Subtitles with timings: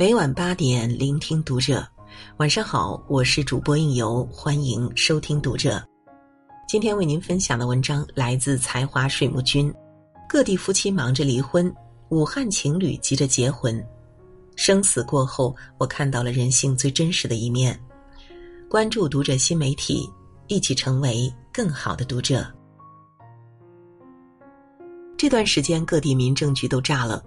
[0.00, 1.86] 每晚八点，聆听读者。
[2.38, 5.86] 晚上好，我是主播应由，欢迎收听读者。
[6.66, 9.70] 今天为您分享的文章来自才华水木君。
[10.26, 11.70] 各地夫妻忙着离婚，
[12.08, 13.86] 武汉情侣急着结婚。
[14.56, 17.78] 生死过后，我看到了人性最真实的一面。
[18.70, 20.08] 关注读者新媒体，
[20.46, 22.50] 一起成为更好的读者。
[25.18, 27.22] 这段时间，各地民政局都炸了。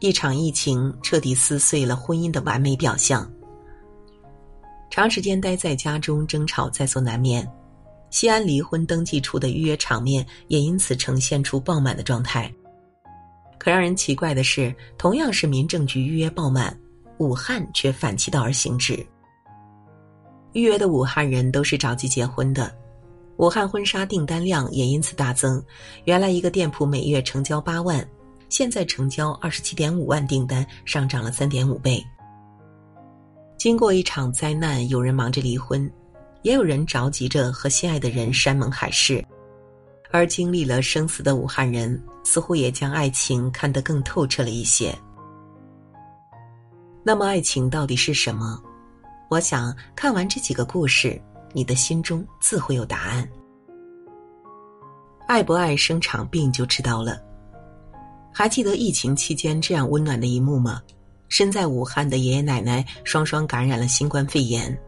[0.00, 3.28] 一场疫情彻底撕碎了婚姻的完美表象。
[4.90, 7.46] 长时间待在家中，争吵在所难免。
[8.10, 12.50] 西安离婚登记处的预约场面也因此呈现出爆满的状态。
[13.58, 16.74] 可让人奇怪的是，同样是民政局预约爆满，
[17.18, 18.94] 武汉却反其道而行之。
[20.52, 22.72] 预约的武汉人都是着急结婚的，
[23.36, 25.62] 武汉婚纱订单量也因此大增。
[26.04, 28.08] 原来一个店铺每月成交八万。
[28.48, 32.04] 现在成交二十七点五万订单，上涨了三点五倍。
[33.56, 35.90] 经过一场灾难，有人忙着离婚，
[36.42, 39.24] 也有人着急着和心爱的人山盟海誓。
[40.10, 44.96] 而经历了生死的武汉人，似乎也将爱情看得更透彻了一些。
[47.04, 48.58] 那么，爱情到底是什么？
[49.28, 51.20] 我想看完这几个故事，
[51.52, 53.28] 你的心中自会有答案。
[55.26, 57.20] 爱不爱生场病就知道了。
[58.38, 60.80] 还记得疫情期间这样温暖的一幕吗？
[61.28, 64.80] 身在武汉的爷爷奶奶双双感染了新冠肺炎，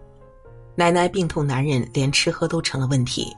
[0.77, 3.37] 奶奶病痛难忍，连吃喝都成了问题，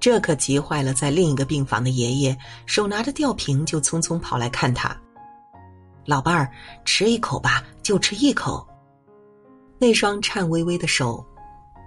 [0.00, 2.34] 这可急坏了在另一个病房的爷爷，
[2.64, 4.98] 手拿着吊瓶就匆匆跑来看他。
[6.06, 6.50] 老伴儿，
[6.86, 8.66] 吃一口吧，就吃一口。
[9.78, 11.22] 那双颤巍巍的手，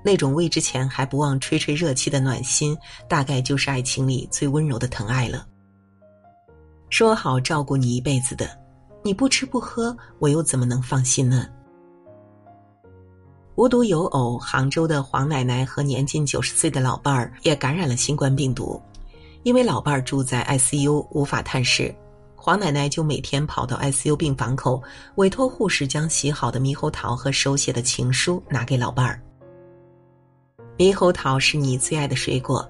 [0.05, 2.77] 那种喂之前还不忘吹吹热气的暖心，
[3.09, 5.47] 大概就是爱情里最温柔的疼爱了。
[6.91, 8.49] 说好照顾你一辈子的，
[9.01, 11.47] 你不吃不喝，我又怎么能放心呢？
[13.55, 18.79] 无独有偶，杭州的黄奶奶和年近九十岁的老伴儿也感染了新冠病毒。
[19.43, 21.95] 因为老伴儿住在 ICU 无法探视，
[22.35, 24.83] 黄奶奶就每天跑到 ICU 病房口，
[25.15, 29.19] 委托护士将洗好的猕猴桃和手写的情书拿给老伴儿。
[30.77, 32.69] 猕猴桃是你最爱的水果，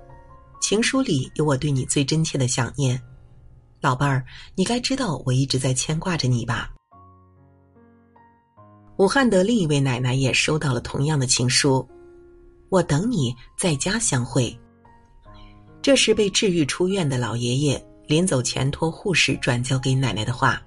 [0.62, 3.02] 情书里有我对你最真切的想念。
[3.82, 6.72] 老伴儿，你该知道我一直在牵挂着你吧？
[8.98, 11.88] 武汉的另一位奶奶也收到了同样的情书，
[12.70, 14.56] 我等你在家相会。
[15.82, 20.62] 这是被治愈出院的老爷爷临走前托护士转交给奶奶的话，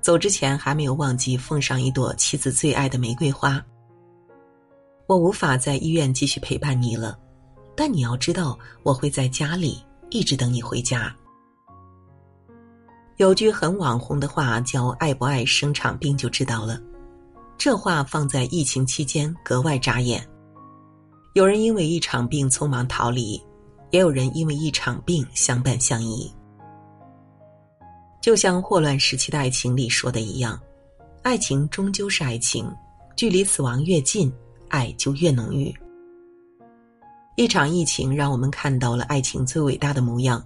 [0.00, 3.64] 走之前还没有忘记奉上一朵妻子最爱的玫瑰花。
[5.06, 7.16] 我无法在医院继续陪伴你了，
[7.76, 11.14] 但你要知道，我会在家里一直等你回家。
[13.18, 16.78] 有句很网红的话叫“爱不爱生场病就知道了”，
[17.56, 20.22] 这话放在疫情期间格外扎眼。
[21.32, 23.42] 有人因为一场病匆忙逃离，
[23.90, 26.30] 也有人因为一场病相伴相依。
[28.20, 30.60] 就像霍乱时期的爱情里说的一样，
[31.22, 32.70] 爱情终究是爱情，
[33.16, 34.30] 距离死亡越近，
[34.68, 35.74] 爱就越浓郁。
[37.36, 40.42] 一场疫情让我们看到了爱情最伟大的模样。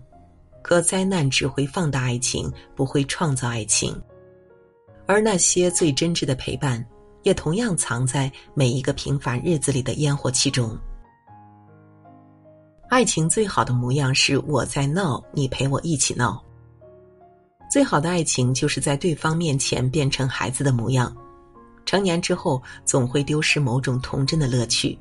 [0.62, 3.98] 可灾难只会放大爱情，不会创造爱情，
[5.06, 6.84] 而那些最真挚的陪伴，
[7.22, 10.76] 也同样藏在每一个平凡日子里的烟火气中。
[12.88, 16.42] 爱情最好的模样是我在闹，你陪我一起闹。
[17.70, 21.16] 最好的爱情就是在对方面前变成孩子的模样。
[21.86, 24.98] 成年之后，总会丢失某种童真的乐趣，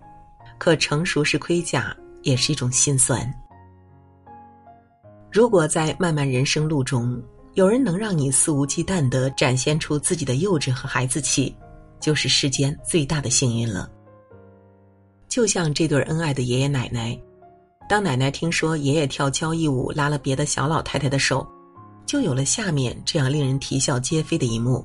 [0.57, 3.31] 可成熟是盔甲，也是一种心酸。
[5.31, 7.21] 如果在漫漫人生路中，
[7.53, 11.55] 有人能让你肆无忌惮的展现出自己的幼稚和孩子气，
[11.99, 13.89] 就是世间最大的幸运了。
[15.27, 17.19] 就像这对恩爱的爷爷奶奶，
[17.87, 21.47] 当奶奶听说爷爷跳交谊舞拉了别的小老太太的手，
[22.07, 24.83] 就有了下面这样令人啼笑皆非的一幕：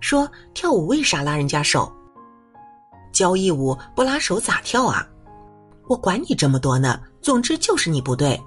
[0.00, 1.92] 说跳舞为啥拉人家手？
[3.10, 5.04] 交谊舞不拉手咋跳啊？
[5.88, 8.40] 我管你这么多呢，总之就是你不对。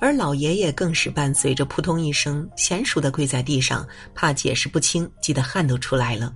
[0.00, 6.34] 而老爷爷更是伴随着扑通一声，娴熟的跪在地上，怕解释不清，急得汗都出来了。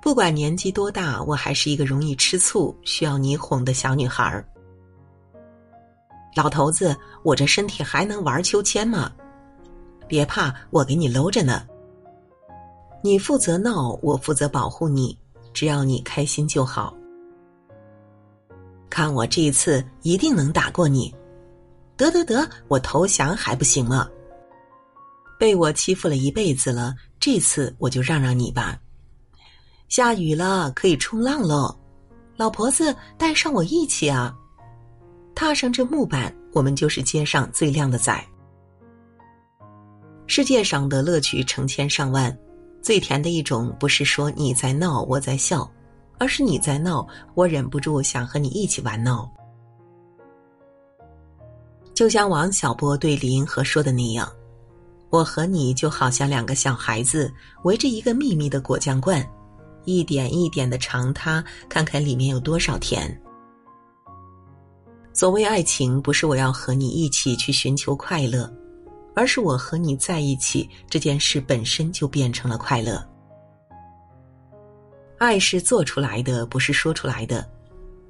[0.00, 4.42] 不管年纪多大，我还是一个容易吃醋、需要你哄的小女孩。
[6.34, 9.12] 老头子，我这身体还能玩秋千吗？
[10.08, 11.66] 别怕，我给你搂着呢。
[13.02, 15.18] 你负责闹，我负责保护你，
[15.52, 16.96] 只要你开心就好。
[18.88, 21.14] 看我这一次一定能打过你。
[21.96, 24.08] 得得得，我投降还不行吗？
[25.38, 28.78] 被我欺负了一辈子了，这次我就让让你吧。
[29.88, 31.74] 下雨了，可以冲浪喽，
[32.36, 34.34] 老婆子带上我一起啊！
[35.34, 38.26] 踏上这木板，我们就是街上最靓的仔。
[40.26, 42.36] 世界上的乐趣成千上万，
[42.82, 45.70] 最甜的一种不是说你在闹我在笑，
[46.18, 49.30] 而是你在闹，我忍不住想和你一起玩闹。
[51.96, 54.30] 就像王小波对李银河说的那样。
[55.08, 57.32] 我和你就好像两个小孩子
[57.62, 59.26] 围着一个秘密的果酱罐，
[59.86, 63.18] 一点一点的尝它，看看里面有多少甜。
[65.14, 68.52] 所谓爱情，不是我要和你一起去寻求快乐，
[69.14, 73.02] 而是我和你在一起这件事本身就变成了快乐。
[75.16, 77.48] 爱是做出来的，不是说出来的。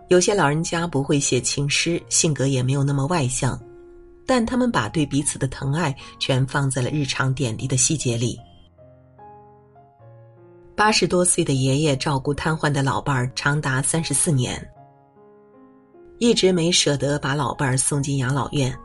[0.09, 3.56] 有些老人家不会写情诗，性格也没有那么外向。
[4.26, 8.38] 但他们把对彼此的疼爱全放在了日常点滴的细节里。
[10.75, 14.62] 八十多岁的爷爷照顾瘫痪的老伴儿长达三十四年，
[16.19, 18.76] 一直没舍得把老伴儿送进养老院。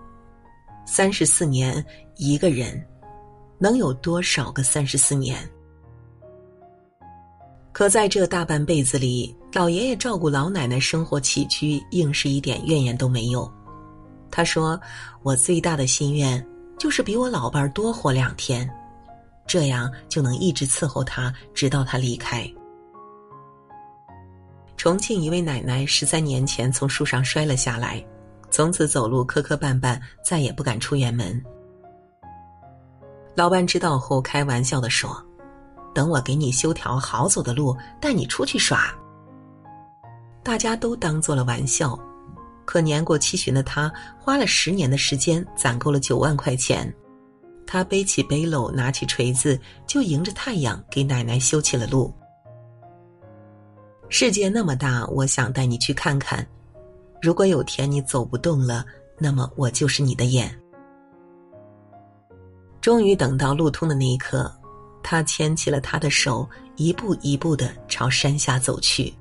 [0.86, 1.84] 三十四年，
[2.16, 2.82] 一个人
[3.58, 5.38] 能有多少个三十四年？
[7.74, 13.52] 可在这大半辈子里，老爷爷照顾老奶奶生活起居，硬是一点怨言都没有。
[14.32, 14.80] 他说
[15.22, 16.44] ：“我最大的心愿
[16.80, 18.70] 就是比我老伴儿多活两天，
[19.46, 22.50] 这样就能一直伺候他，直到他离开。”
[24.78, 28.04] 重庆一位奶奶十三年前从树上摔了下来，
[28.50, 31.40] 从此走路磕磕绊绊，再也不敢出远门。
[33.36, 35.24] 老伴知道后开玩笑的说
[35.94, 38.92] ：“等我给你修条好走的路，带你出去耍。”
[40.42, 42.00] 大家都当做了玩笑。
[42.66, 46.94] 可年过七旬的他，花了十年的时间攒够了九万块钱。
[47.66, 52.14] 他背起背篓，拿起锤子，就迎着太阳给奶奶修起了路。
[54.10, 56.46] 世界那么大，我想带你去看看。
[57.22, 58.86] 如果有天你走不动了，
[59.18, 60.54] 那么我就是你的眼。
[62.82, 64.52] 终于等到路通的那一刻，
[65.02, 69.14] 他牵起了他的手，一步一步的朝山下走去。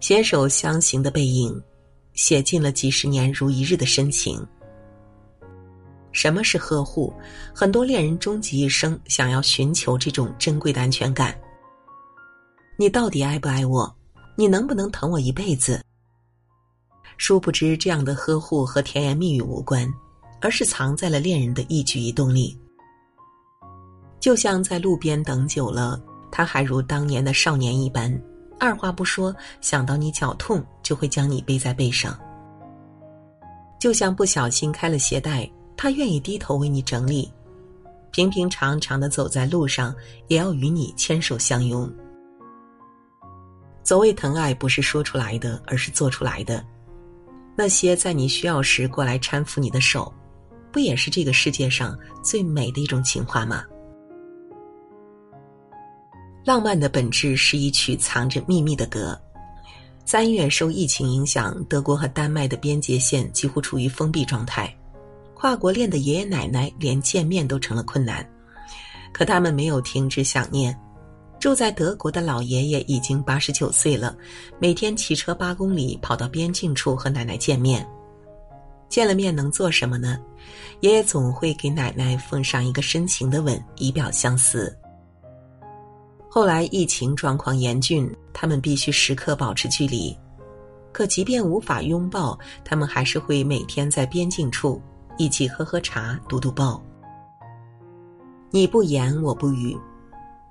[0.00, 1.60] 携手相行的背影。
[2.14, 4.44] 写尽了几十年如一日的深情。
[6.10, 7.14] 什么是呵护？
[7.54, 11.38] 很多恋人终其一生想要寻求这种珍贵的安全感。
[12.76, 13.96] 你到底爱不爱我？
[14.36, 15.80] 你能不能疼我一辈子？
[17.18, 19.88] 殊不知，这样的呵护和甜言蜜语无关，
[20.40, 22.58] 而是藏在了恋人的一举一动里。
[24.18, 26.02] 就像在路边等久了，
[26.32, 28.20] 他还如当年的少年一般。
[28.58, 32.18] 二话不说，想到你脚痛，就会将你背在背上。
[33.78, 37.30] 就像不小心开了鞋带，他愿意低头为你整理。
[38.10, 39.94] 平平常常的走在路上，
[40.26, 41.88] 也要与你牵手相拥。
[43.84, 46.64] 所谓疼爱，不是说出来的，而是做出来的。
[47.54, 50.12] 那些在你需要时过来搀扶你的手，
[50.72, 53.62] 不也是这个世界上最美的一种情话吗？
[56.44, 59.18] 浪漫的本质是一曲藏着秘密的歌。
[60.04, 64.74] 三月受疫情影响，德国和丹麦的边界线几乎处于封闭状态，
[65.34, 68.26] 跨国恋的爷爷奶奶连见面都成了困难。
[69.12, 70.74] 可他们没有停止想念。
[71.38, 74.16] 住在德国的老爷爷已经八十九岁了，
[74.58, 77.86] 每天骑车八公里跑到边境处和奶奶见面。
[78.88, 80.18] 见了面能做什么呢？
[80.80, 84.76] 爷爷总会给奶奶奉上一个深情的吻，以表相思。
[86.30, 90.16] 后来疫情状况严峻，他们必须时刻保持距离。
[90.92, 94.80] 可即便无法拥抱，他们还是会每天在边境处
[95.16, 96.82] 一起喝喝茶、读读报。
[98.50, 99.76] 你不言，我不语，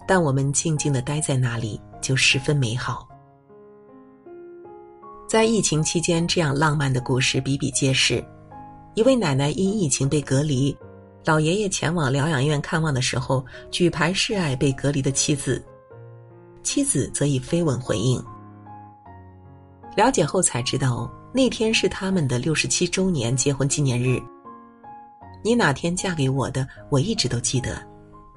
[0.07, 3.07] 但我们静静的待在那里，就十分美好。
[5.27, 8.24] 在疫情期间，这样浪漫的故事比比皆是。
[8.93, 10.75] 一位奶奶因疫情被隔离。
[11.25, 15.62] 老爷爷前往疗养院看望的时候，举牌示爱被隔离的妻子，
[16.67, 18.21] 妻子则以飞吻回应。
[19.95, 24.21] 了解后才知道，那天是他们的六十七周年结婚纪念日。
[25.45, 27.81] 你哪天嫁给我的，我一直都记得，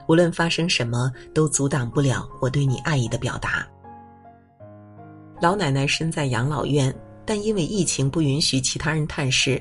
[0.06, 3.66] 无论发生什么都阻挡不了我对你爱意的表达。
[5.40, 6.94] 老奶奶身在养老院，
[7.26, 9.60] 但因为疫情不允许其他人探视。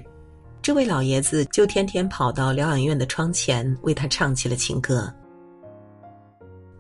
[0.62, 5.12] 这位老爷子就天天跑到疗养院的窗前，为他唱起了情歌。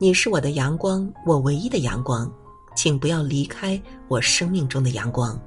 [0.02, 2.32] 你是我的阳光，我唯一的阳光，
[2.74, 5.38] 请不要离开我生命中的阳光。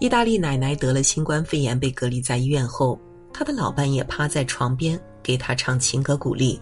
[0.00, 2.98] 意大利奶奶得了新冠肺炎，被隔离在医院后，
[3.32, 6.60] 他的老伴也趴在床边给他唱情歌鼓励。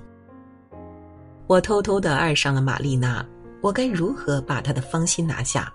[1.46, 3.24] 我偷偷的爱上了玛丽娜，
[3.62, 5.72] 我该如何把她的芳心拿下？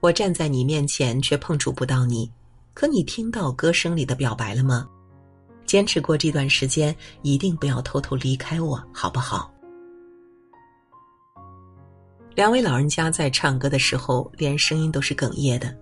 [0.00, 2.32] 我站在你面前却碰触不到你，
[2.72, 4.88] 可你听到歌声里的表白了吗？
[5.66, 9.52] 坚持过这段时间，一定不要偷偷离开我，好不好？
[12.34, 15.76] 两位老人家在唱歌的时候，连声音都是哽咽的。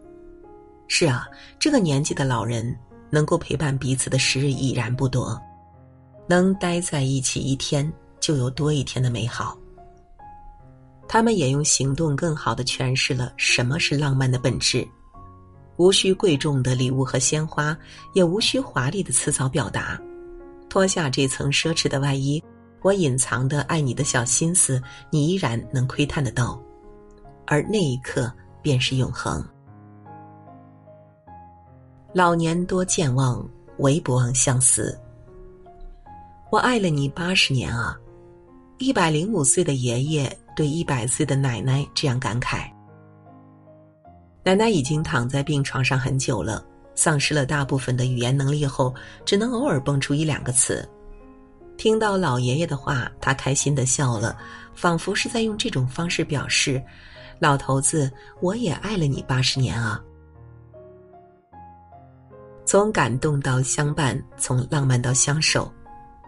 [0.89, 2.77] 是啊，这个年纪的老人
[3.11, 5.41] 能够陪伴彼此的时日已然不多，
[6.29, 7.93] 能待在一起一天。
[8.21, 9.55] 就有多一天的美好。
[11.07, 14.89] 他们也用行动更好的诠释了什么是浪漫的本质，
[15.77, 17.77] 无需贵重的礼物和鲜花，
[18.13, 20.01] 也无需华丽的辞藻表达，
[20.69, 22.43] 脱下这层奢侈的外衣，
[22.83, 26.61] 我隐藏的爱你的小心思，你依然能窥探得到，
[27.47, 29.45] 而那一刻便是永恒。
[32.13, 33.45] 老年多健忘，
[33.79, 34.97] 唯不忘相思。
[36.51, 37.99] 我爱了你八十年啊。
[38.79, 42.69] 一百零五岁的爷爷对一百岁的奶奶这样感慨
[44.45, 50.87] ：“奶奶已经躺在病床上很久了，丧失了大部分的语言能力后，只能偶尔蹦出一两个词。
[51.79, 54.37] 听到老爷爷的话，他开心的笑了，
[54.75, 56.81] 仿佛是在用这种方式表示
[57.41, 60.01] ：‘老头子，我也爱了你八十年啊！’
[62.67, 65.73] 从感动到相伴，从浪漫到相守，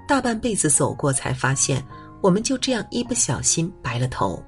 [0.08, 1.84] 大半辈子走过，才发现。”
[2.22, 4.42] 我们就这样一不小心白了头。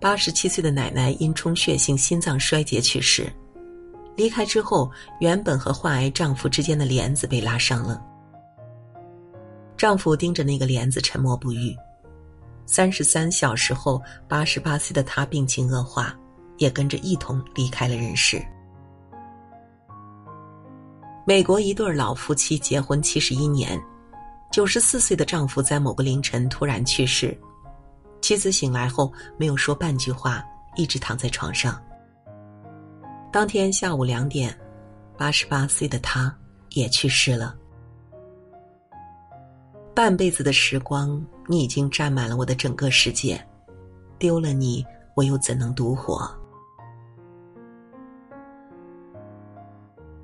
[0.00, 3.30] 八十七岁的奶奶因充血性心脏衰竭去世，
[4.16, 4.90] 离开之后，
[5.20, 8.02] 原本和患癌丈夫之间的帘子被拉上了。
[9.76, 11.76] 丈夫盯着那个帘子，沉默不语。
[12.64, 16.18] 三十三小时后，八十八岁的他病情恶化，
[16.56, 18.42] 也跟着一同离开了人世。
[21.26, 23.78] 美国一对老夫妻结婚七十一年。
[24.50, 27.38] 九十四岁的丈夫在某个凌晨突然去世，
[28.30, 30.40] 妻子醒来后没有说半句话，
[30.76, 31.82] 一直躺在床上。
[33.32, 34.56] 当天下午两点，
[35.18, 36.32] 八十八岁的他
[36.68, 37.56] 也去世了。
[39.96, 43.44] 半辈子的时光，你已经占满了我的整个世界，
[44.16, 46.32] 丢了你，我又怎能独活？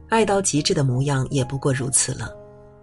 [0.08, 2.32] 爱到极致的模样，也不过如此了。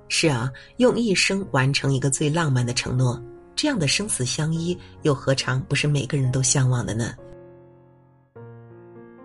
[0.09, 3.17] 是啊，用一生完成一个最浪漫的承诺，
[3.63, 7.15] 这样的生死相依，又何尝不是每个人都向往的呢？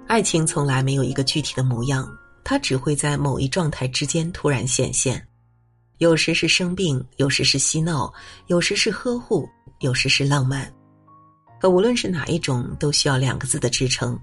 [0.06, 2.08] 爱情从来没有一个具体的模样，
[2.44, 5.20] 它只会在某一状态之间突然显现，
[5.96, 8.14] 有时是生病，有时是嬉闹，
[8.46, 9.44] 有时是呵护，
[9.80, 10.72] 有时是浪漫。
[11.60, 14.16] 可无论是哪一种，都需要两个字的支撑，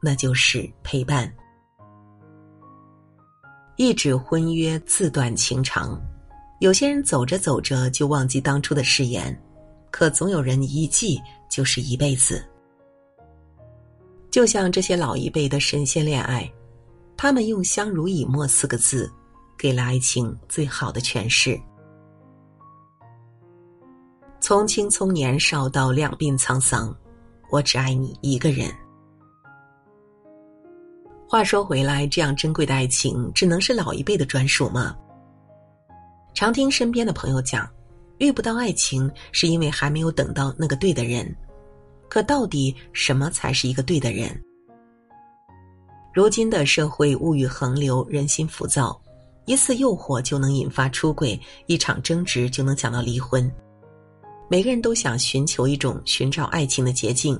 [0.00, 1.30] 那就是陪伴。
[3.76, 6.00] 一纸婚约自断情长，
[6.60, 9.38] 有些人走着走着就忘记当初的誓言，
[9.90, 12.44] 可总有人一记就是一辈子。
[14.30, 16.50] 就像这些老一辈的神仙恋爱，
[17.16, 19.10] 他们用“相濡以沫”四个字，
[19.56, 21.58] 给了爱情最好的诠释。
[24.40, 26.94] 从青葱年少到两鬓沧桑，
[27.50, 28.70] 我只爱你一个人。
[31.26, 34.96] 话说回来，这样珍贵的爱情，只能是老一辈的专属吗？
[36.34, 37.68] 常听身边的朋友讲，
[38.18, 41.34] 遇不到爱情，是因为还没有等到那个对的人。
[42.08, 44.30] 可到底什么才是一个对的人？
[46.14, 49.00] 如今的社会物欲横流，人心浮躁，
[49.44, 53.50] 一次诱惑就能引发出轨，一场争执就能讲到离婚。
[54.48, 57.38] 每个人都想寻求一种寻找爱情的捷径，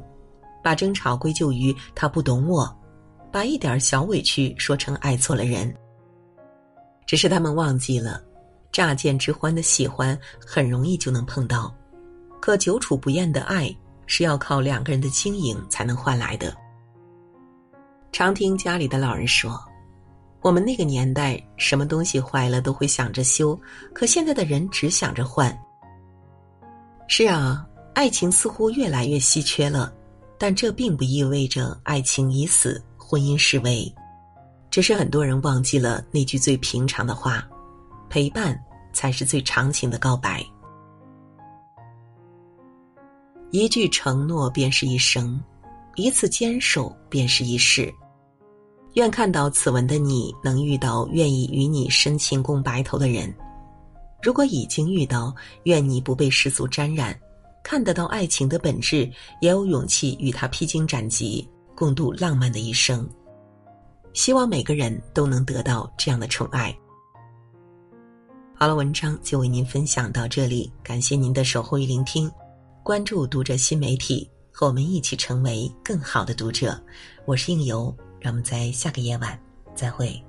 [0.63, 2.73] 把争吵归咎于他不懂我。
[3.31, 5.75] 把一点小委屈说成爱错了人，
[7.07, 8.23] 只是他们忘记了，
[8.73, 11.75] 乍见之欢的喜欢很容易就能碰到，
[12.41, 13.75] 可久处不厌的爱
[14.07, 16.57] 是要靠两个人的经营才能换来的。
[18.13, 19.63] 常听家里的老人说，
[20.41, 23.59] 我们那个年代什么东西坏了都会想着修，
[23.93, 25.57] 可现在的人只想着换。
[27.07, 29.93] 是啊，爱情似乎越来越稀缺了，
[30.39, 32.83] 但这并不意味着爱情已死。
[32.97, 33.91] 婚姻是为，
[34.71, 37.49] 只是很多人忘记了那句最平常的话：
[38.09, 38.59] 陪伴
[38.93, 40.45] 才是最长情的告白。
[43.51, 45.43] 一句承诺便是一生，
[45.97, 47.93] 一次坚守便是一世。
[48.95, 53.33] 愿看到此文的你能遇到愿意与你深情共白头的人。
[54.23, 55.35] 如果已经遇到，
[55.65, 57.19] 愿你不被世俗沾染，
[57.63, 59.11] 看得到爱情的本质，
[59.41, 61.49] 也有勇气与他披荆斩棘。
[61.77, 63.09] 共度浪漫的一生，
[64.13, 66.77] 希望每个人都能得到这样的宠爱。
[68.61, 72.29] 好了，文章就为您分享到这里，感谢您的守候与聆听。
[72.83, 76.77] 关注读者新媒体，和我们一起成为更好的读者。
[77.25, 79.41] 我是应由，让我们在下个夜晚
[79.77, 80.21] 再会。